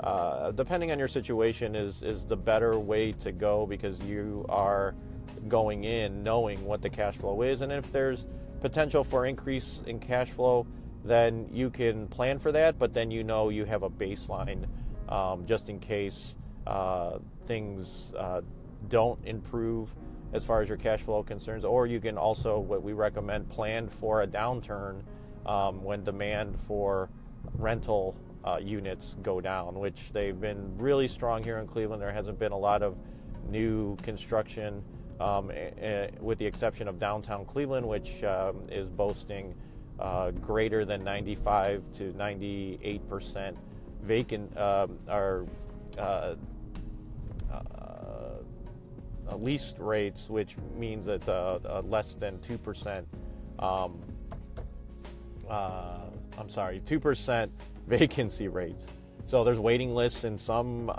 uh, 0.00 0.52
depending 0.52 0.92
on 0.92 0.98
your 0.98 1.08
situation 1.08 1.74
is 1.74 2.02
is 2.02 2.24
the 2.24 2.36
better 2.36 2.78
way 2.78 3.12
to 3.12 3.32
go 3.32 3.66
because 3.66 4.00
you 4.02 4.46
are 4.48 4.94
going 5.48 5.84
in 5.84 6.22
knowing 6.22 6.64
what 6.64 6.82
the 6.82 6.90
cash 6.90 7.16
flow 7.16 7.42
is 7.42 7.62
and 7.62 7.72
if 7.72 7.90
there's 7.90 8.26
potential 8.60 9.02
for 9.02 9.26
increase 9.26 9.82
in 9.86 9.98
cash 9.98 10.30
flow 10.30 10.66
then 11.06 11.48
you 11.52 11.70
can 11.70 12.08
plan 12.08 12.38
for 12.38 12.52
that, 12.52 12.78
but 12.78 12.92
then 12.92 13.10
you 13.10 13.22
know 13.22 13.48
you 13.48 13.64
have 13.64 13.84
a 13.84 13.90
baseline 13.90 14.66
um, 15.08 15.46
just 15.46 15.70
in 15.70 15.78
case 15.78 16.36
uh, 16.66 17.18
things 17.46 18.12
uh, 18.18 18.40
don't 18.88 19.24
improve 19.24 19.94
as 20.32 20.44
far 20.44 20.60
as 20.62 20.68
your 20.68 20.76
cash 20.76 21.00
flow 21.00 21.22
concerns. 21.22 21.64
Or 21.64 21.86
you 21.86 22.00
can 22.00 22.18
also, 22.18 22.58
what 22.58 22.82
we 22.82 22.92
recommend, 22.92 23.48
plan 23.48 23.88
for 23.88 24.22
a 24.22 24.26
downturn 24.26 25.02
um, 25.46 25.82
when 25.82 26.04
demand 26.04 26.60
for 26.60 27.08
rental 27.54 28.16
uh, 28.44 28.58
units 28.62 29.16
go 29.22 29.40
down, 29.40 29.78
which 29.78 30.10
they've 30.12 30.40
been 30.40 30.76
really 30.78 31.08
strong 31.08 31.42
here 31.42 31.58
in 31.58 31.66
Cleveland. 31.66 32.02
There 32.02 32.12
hasn't 32.12 32.38
been 32.38 32.52
a 32.52 32.58
lot 32.58 32.82
of 32.82 32.96
new 33.48 33.96
construction, 33.96 34.82
um, 35.20 35.50
with 36.20 36.38
the 36.38 36.46
exception 36.46 36.88
of 36.88 36.98
downtown 36.98 37.44
Cleveland, 37.44 37.86
which 37.86 38.22
um, 38.24 38.60
is 38.70 38.88
boasting 38.88 39.54
uh, 39.98 40.30
greater 40.30 40.84
than 40.84 41.02
95 41.02 41.82
to 41.92 42.12
98 42.16 43.08
percent 43.08 43.56
vacant 44.02 44.56
um, 44.56 44.98
uh, 45.08 46.34
uh, 49.28 49.36
leased 49.36 49.78
rates, 49.78 50.30
which 50.30 50.56
means 50.76 51.04
that 51.06 51.28
uh, 51.28 51.58
uh, 51.64 51.82
less 51.84 52.14
than 52.14 52.38
two 52.40 52.58
percent. 52.58 53.06
Um, 53.58 54.00
uh, 55.48 56.00
I'm 56.38 56.48
sorry, 56.48 56.80
two 56.80 57.00
percent 57.00 57.52
vacancy 57.86 58.48
rates. 58.48 58.86
So 59.26 59.44
there's 59.44 59.58
waiting 59.58 59.94
lists 59.94 60.24
in 60.24 60.38
some 60.38 60.90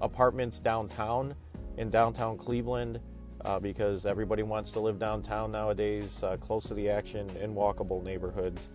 apartments 0.00 0.60
downtown 0.60 1.34
in 1.76 1.90
downtown 1.90 2.36
Cleveland 2.36 3.00
uh, 3.44 3.60
because 3.60 4.06
everybody 4.06 4.42
wants 4.42 4.72
to 4.72 4.80
live 4.80 4.98
downtown 4.98 5.52
nowadays, 5.52 6.22
uh, 6.22 6.36
close 6.38 6.64
to 6.64 6.74
the 6.74 6.88
action, 6.88 7.28
in 7.40 7.54
walkable 7.54 8.02
neighborhoods, 8.02 8.70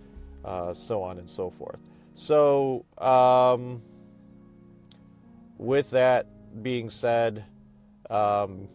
uh, 0.46 0.74
so 0.74 1.02
on 1.02 1.18
and 1.18 1.30
so 1.30 1.50
forth. 1.50 1.80
So, 2.16 2.86
um, 2.98 3.82
with 5.58 5.90
that 5.92 6.28
being 6.64 6.90
said, 6.90 7.44
um, 8.10 8.68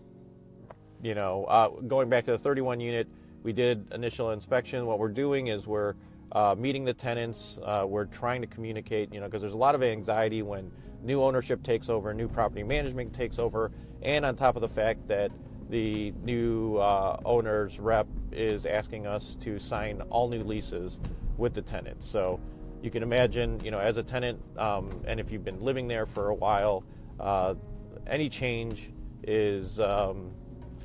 you 1.03 1.15
know, 1.15 1.45
uh, 1.45 1.69
going 1.69 2.09
back 2.09 2.25
to 2.25 2.33
the 2.33 2.39
31 2.39 2.81
unit, 2.81 3.09
we 3.43 3.53
did 3.53 3.87
initial 3.93 4.31
inspection. 4.33 4.87
What 4.87 4.99
we're 4.99 5.09
doing 5.09 5.49
is 5.49 5.67
we're 5.67 5.95
uh, 6.33 6.55
meeting 6.59 6.85
the 6.85 6.95
tenants. 6.95 7.59
Uh, 7.65 7.85
we're 7.87 8.05
trying 8.05 8.41
to 8.41 8.47
communicate, 8.47 9.13
you 9.13 9.21
know, 9.21 9.27
because 9.27 9.41
there's 9.41 9.55
a 9.55 9.59
lot 9.59 9.75
of 9.75 9.83
anxiety 9.83 10.43
when 10.43 10.71
new 11.03 11.23
ownership 11.23 11.63
takes 11.63 11.89
over, 11.89 12.13
new 12.13 12.29
property 12.29 12.63
management 12.63 13.13
takes 13.15 13.39
over, 13.39 13.71
and 14.03 14.25
on 14.25 14.35
top 14.35 14.57
of 14.57 14.61
the 14.63 14.69
fact 14.69 15.07
that 15.09 15.31
the 15.71 16.13
new 16.23 16.77
uh, 16.77 17.19
owner's 17.25 17.81
rep 17.81 18.07
is 18.31 18.67
asking 18.67 19.07
us 19.07 19.37
to 19.37 19.59
sign 19.59 20.01
all 20.11 20.29
new 20.29 20.43
leases 20.43 21.01
with 21.37 21.55
the 21.55 21.63
tenant. 21.63 22.03
So 22.03 22.41
you 22.83 22.91
can 22.91 23.03
imagine, 23.03 23.61
you 23.65 23.71
know, 23.71 23.81
as 23.81 23.97
a 23.97 24.03
tenant, 24.03 24.41
um, 24.59 24.91
and 25.07 25.19
if 25.19 25.31
you've 25.33 25.45
been 25.45 25.61
living 25.61 25.89
there 25.89 26.07
for 26.07 26.29
a 26.29 26.35
while, 26.35 26.85
uh, 27.19 27.55
any 28.07 28.29
change 28.29 28.91
is 29.25 29.81
um, 29.81 30.31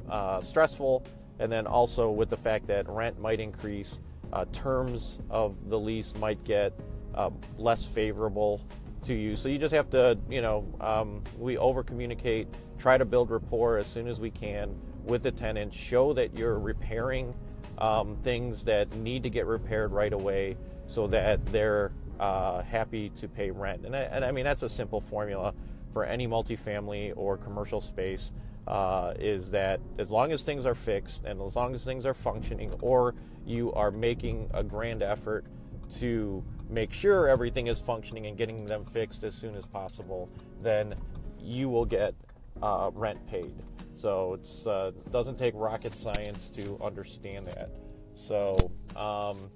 uh, 0.09 0.41
stressful. 0.41 1.05
And 1.39 1.51
then 1.51 1.65
also 1.65 2.11
with 2.11 2.29
the 2.29 2.37
fact 2.37 2.67
that 2.67 2.87
rent 2.87 3.19
might 3.19 3.39
increase, 3.39 3.99
uh, 4.33 4.45
terms 4.51 5.19
of 5.29 5.69
the 5.69 5.79
lease 5.79 6.15
might 6.17 6.43
get 6.43 6.73
uh, 7.15 7.29
less 7.57 7.85
favorable 7.85 8.61
to 9.03 9.13
you. 9.13 9.35
So 9.35 9.49
you 9.49 9.57
just 9.57 9.73
have 9.73 9.89
to, 9.91 10.17
you 10.29 10.41
know, 10.41 10.65
um, 10.79 11.23
we 11.37 11.57
over 11.57 11.83
communicate, 11.83 12.47
try 12.77 12.97
to 12.97 13.05
build 13.05 13.31
rapport 13.31 13.77
as 13.77 13.87
soon 13.87 14.07
as 14.07 14.19
we 14.19 14.29
can 14.29 14.75
with 15.03 15.23
the 15.23 15.31
tenants, 15.31 15.75
show 15.75 16.13
that 16.13 16.37
you're 16.37 16.59
repairing 16.59 17.33
um, 17.79 18.15
things 18.17 18.63
that 18.65 18.95
need 18.97 19.23
to 19.23 19.29
get 19.29 19.45
repaired 19.45 19.91
right 19.91 20.13
away 20.13 20.57
so 20.87 21.07
that 21.07 21.43
they're 21.47 21.91
uh, 22.19 22.61
happy 22.61 23.09
to 23.09 23.27
pay 23.27 23.49
rent. 23.49 23.85
And 23.85 23.95
I, 23.95 24.01
and 24.01 24.23
I, 24.23 24.31
mean, 24.31 24.43
that's 24.43 24.63
a 24.63 24.69
simple 24.69 25.01
formula 25.01 25.53
for 25.91 26.03
any 26.03 26.27
multifamily 26.27 27.13
or 27.15 27.37
commercial 27.37 27.81
space. 27.81 28.31
Uh, 28.67 29.13
is 29.19 29.49
that 29.49 29.79
as 29.97 30.11
long 30.11 30.31
as 30.31 30.43
things 30.43 30.65
are 30.67 30.75
fixed 30.75 31.25
and 31.25 31.41
as 31.41 31.55
long 31.55 31.73
as 31.73 31.83
things 31.83 32.05
are 32.05 32.13
functioning, 32.13 32.71
or 32.81 33.15
you 33.45 33.73
are 33.73 33.91
making 33.91 34.49
a 34.53 34.63
grand 34.63 35.01
effort 35.01 35.45
to 35.97 36.43
make 36.69 36.93
sure 36.93 37.27
everything 37.27 37.67
is 37.67 37.79
functioning 37.79 38.27
and 38.27 38.37
getting 38.37 38.63
them 38.65 38.85
fixed 38.85 39.23
as 39.23 39.35
soon 39.35 39.55
as 39.55 39.65
possible, 39.65 40.29
then 40.61 40.93
you 41.41 41.69
will 41.69 41.85
get 41.85 42.13
uh, 42.61 42.91
rent 42.93 43.19
paid. 43.27 43.53
So 43.95 44.35
it 44.35 44.67
uh, 44.67 44.91
doesn't 45.11 45.37
take 45.37 45.53
rocket 45.55 45.91
science 45.91 46.49
to 46.51 46.79
understand 46.83 47.47
that. 47.47 47.69
So 48.15 48.55
um, 48.95 49.49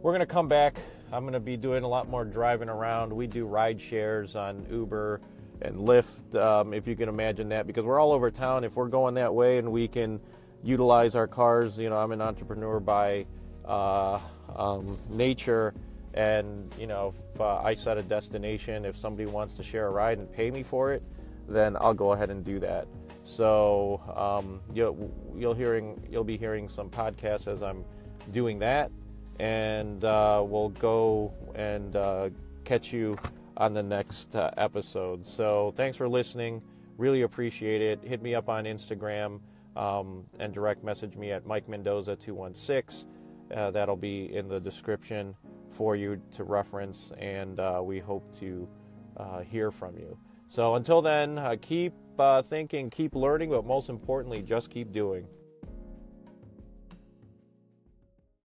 we're 0.00 0.12
going 0.12 0.20
to 0.20 0.26
come 0.26 0.48
back. 0.48 0.78
I'm 1.12 1.22
going 1.22 1.34
to 1.34 1.40
be 1.40 1.56
doing 1.56 1.84
a 1.84 1.88
lot 1.88 2.08
more 2.08 2.24
driving 2.24 2.68
around. 2.68 3.12
We 3.12 3.26
do 3.26 3.46
ride 3.46 3.80
shares 3.80 4.34
on 4.34 4.66
Uber 4.70 5.20
and 5.62 5.76
Lyft, 5.76 6.34
um, 6.34 6.74
if 6.74 6.86
you 6.86 6.96
can 6.96 7.08
imagine 7.08 7.48
that, 7.50 7.66
because 7.66 7.84
we're 7.84 8.00
all 8.00 8.12
over 8.12 8.30
town. 8.30 8.64
If 8.64 8.76
we're 8.76 8.88
going 8.88 9.14
that 9.14 9.34
way 9.34 9.58
and 9.58 9.72
we 9.72 9.88
can 9.88 10.20
utilize 10.62 11.14
our 11.14 11.26
cars, 11.26 11.78
you 11.78 11.88
know, 11.88 11.96
I'm 11.96 12.12
an 12.12 12.20
entrepreneur 12.20 12.80
by 12.80 13.26
uh, 13.64 14.18
um, 14.54 14.98
nature. 15.10 15.74
And 16.14 16.70
you 16.78 16.86
know 16.86 17.14
if 17.32 17.40
uh, 17.40 17.62
i 17.62 17.72
set 17.72 17.96
a 17.96 18.02
destination 18.02 18.84
if 18.84 18.98
somebody 18.98 19.24
wants 19.24 19.56
to 19.56 19.62
share 19.62 19.86
a 19.86 19.90
ride 19.90 20.18
and 20.18 20.30
pay 20.30 20.50
me 20.50 20.62
for 20.62 20.92
it 20.92 21.02
then 21.48 21.74
i'll 21.80 21.94
go 21.94 22.12
ahead 22.12 22.30
and 22.30 22.44
do 22.44 22.58
that. 22.60 22.86
So 23.24 24.00
um, 24.16 24.60
you'll 24.74 25.10
you'll 25.36 25.54
hearing 25.54 26.02
you'll 26.10 26.24
be 26.24 26.36
hearing 26.36 26.68
some 26.68 26.90
podcasts 26.90 27.46
as 27.46 27.62
I'm 27.62 27.84
doing 28.30 28.58
that, 28.60 28.90
and 29.38 30.04
uh, 30.04 30.42
we'll 30.44 30.70
go 30.70 31.32
and 31.54 31.94
uh, 31.96 32.30
catch 32.64 32.92
you 32.92 33.16
on 33.56 33.74
the 33.74 33.82
next 33.82 34.36
uh, 34.36 34.50
episode. 34.56 35.24
So 35.24 35.72
thanks 35.76 35.96
for 35.96 36.08
listening. 36.08 36.62
Really 36.98 37.22
appreciate 37.22 37.80
it. 37.80 38.02
Hit 38.02 38.22
me 38.22 38.34
up 38.34 38.48
on 38.48 38.64
Instagram 38.64 39.40
um, 39.76 40.24
and 40.38 40.52
direct 40.52 40.84
message 40.84 41.16
me 41.16 41.32
at 41.32 41.46
Mike 41.46 41.68
Mendoza 41.68 42.16
two 42.16 42.34
one 42.34 42.54
six. 42.54 43.06
Uh, 43.54 43.70
that'll 43.70 43.96
be 43.96 44.34
in 44.34 44.48
the 44.48 44.60
description 44.60 45.34
for 45.70 45.96
you 45.96 46.20
to 46.32 46.44
reference, 46.44 47.12
and 47.18 47.60
uh, 47.60 47.80
we 47.82 47.98
hope 47.98 48.34
to 48.38 48.68
uh, 49.16 49.40
hear 49.40 49.70
from 49.70 49.96
you. 49.96 50.16
So 50.48 50.74
until 50.74 51.00
then, 51.00 51.40
keep 51.62 51.94
uh, 52.18 52.42
thinking, 52.42 52.90
keep 52.90 53.14
learning, 53.14 53.50
but 53.50 53.64
most 53.64 53.88
importantly, 53.88 54.42
just 54.42 54.70
keep 54.70 54.92
doing. 54.92 55.26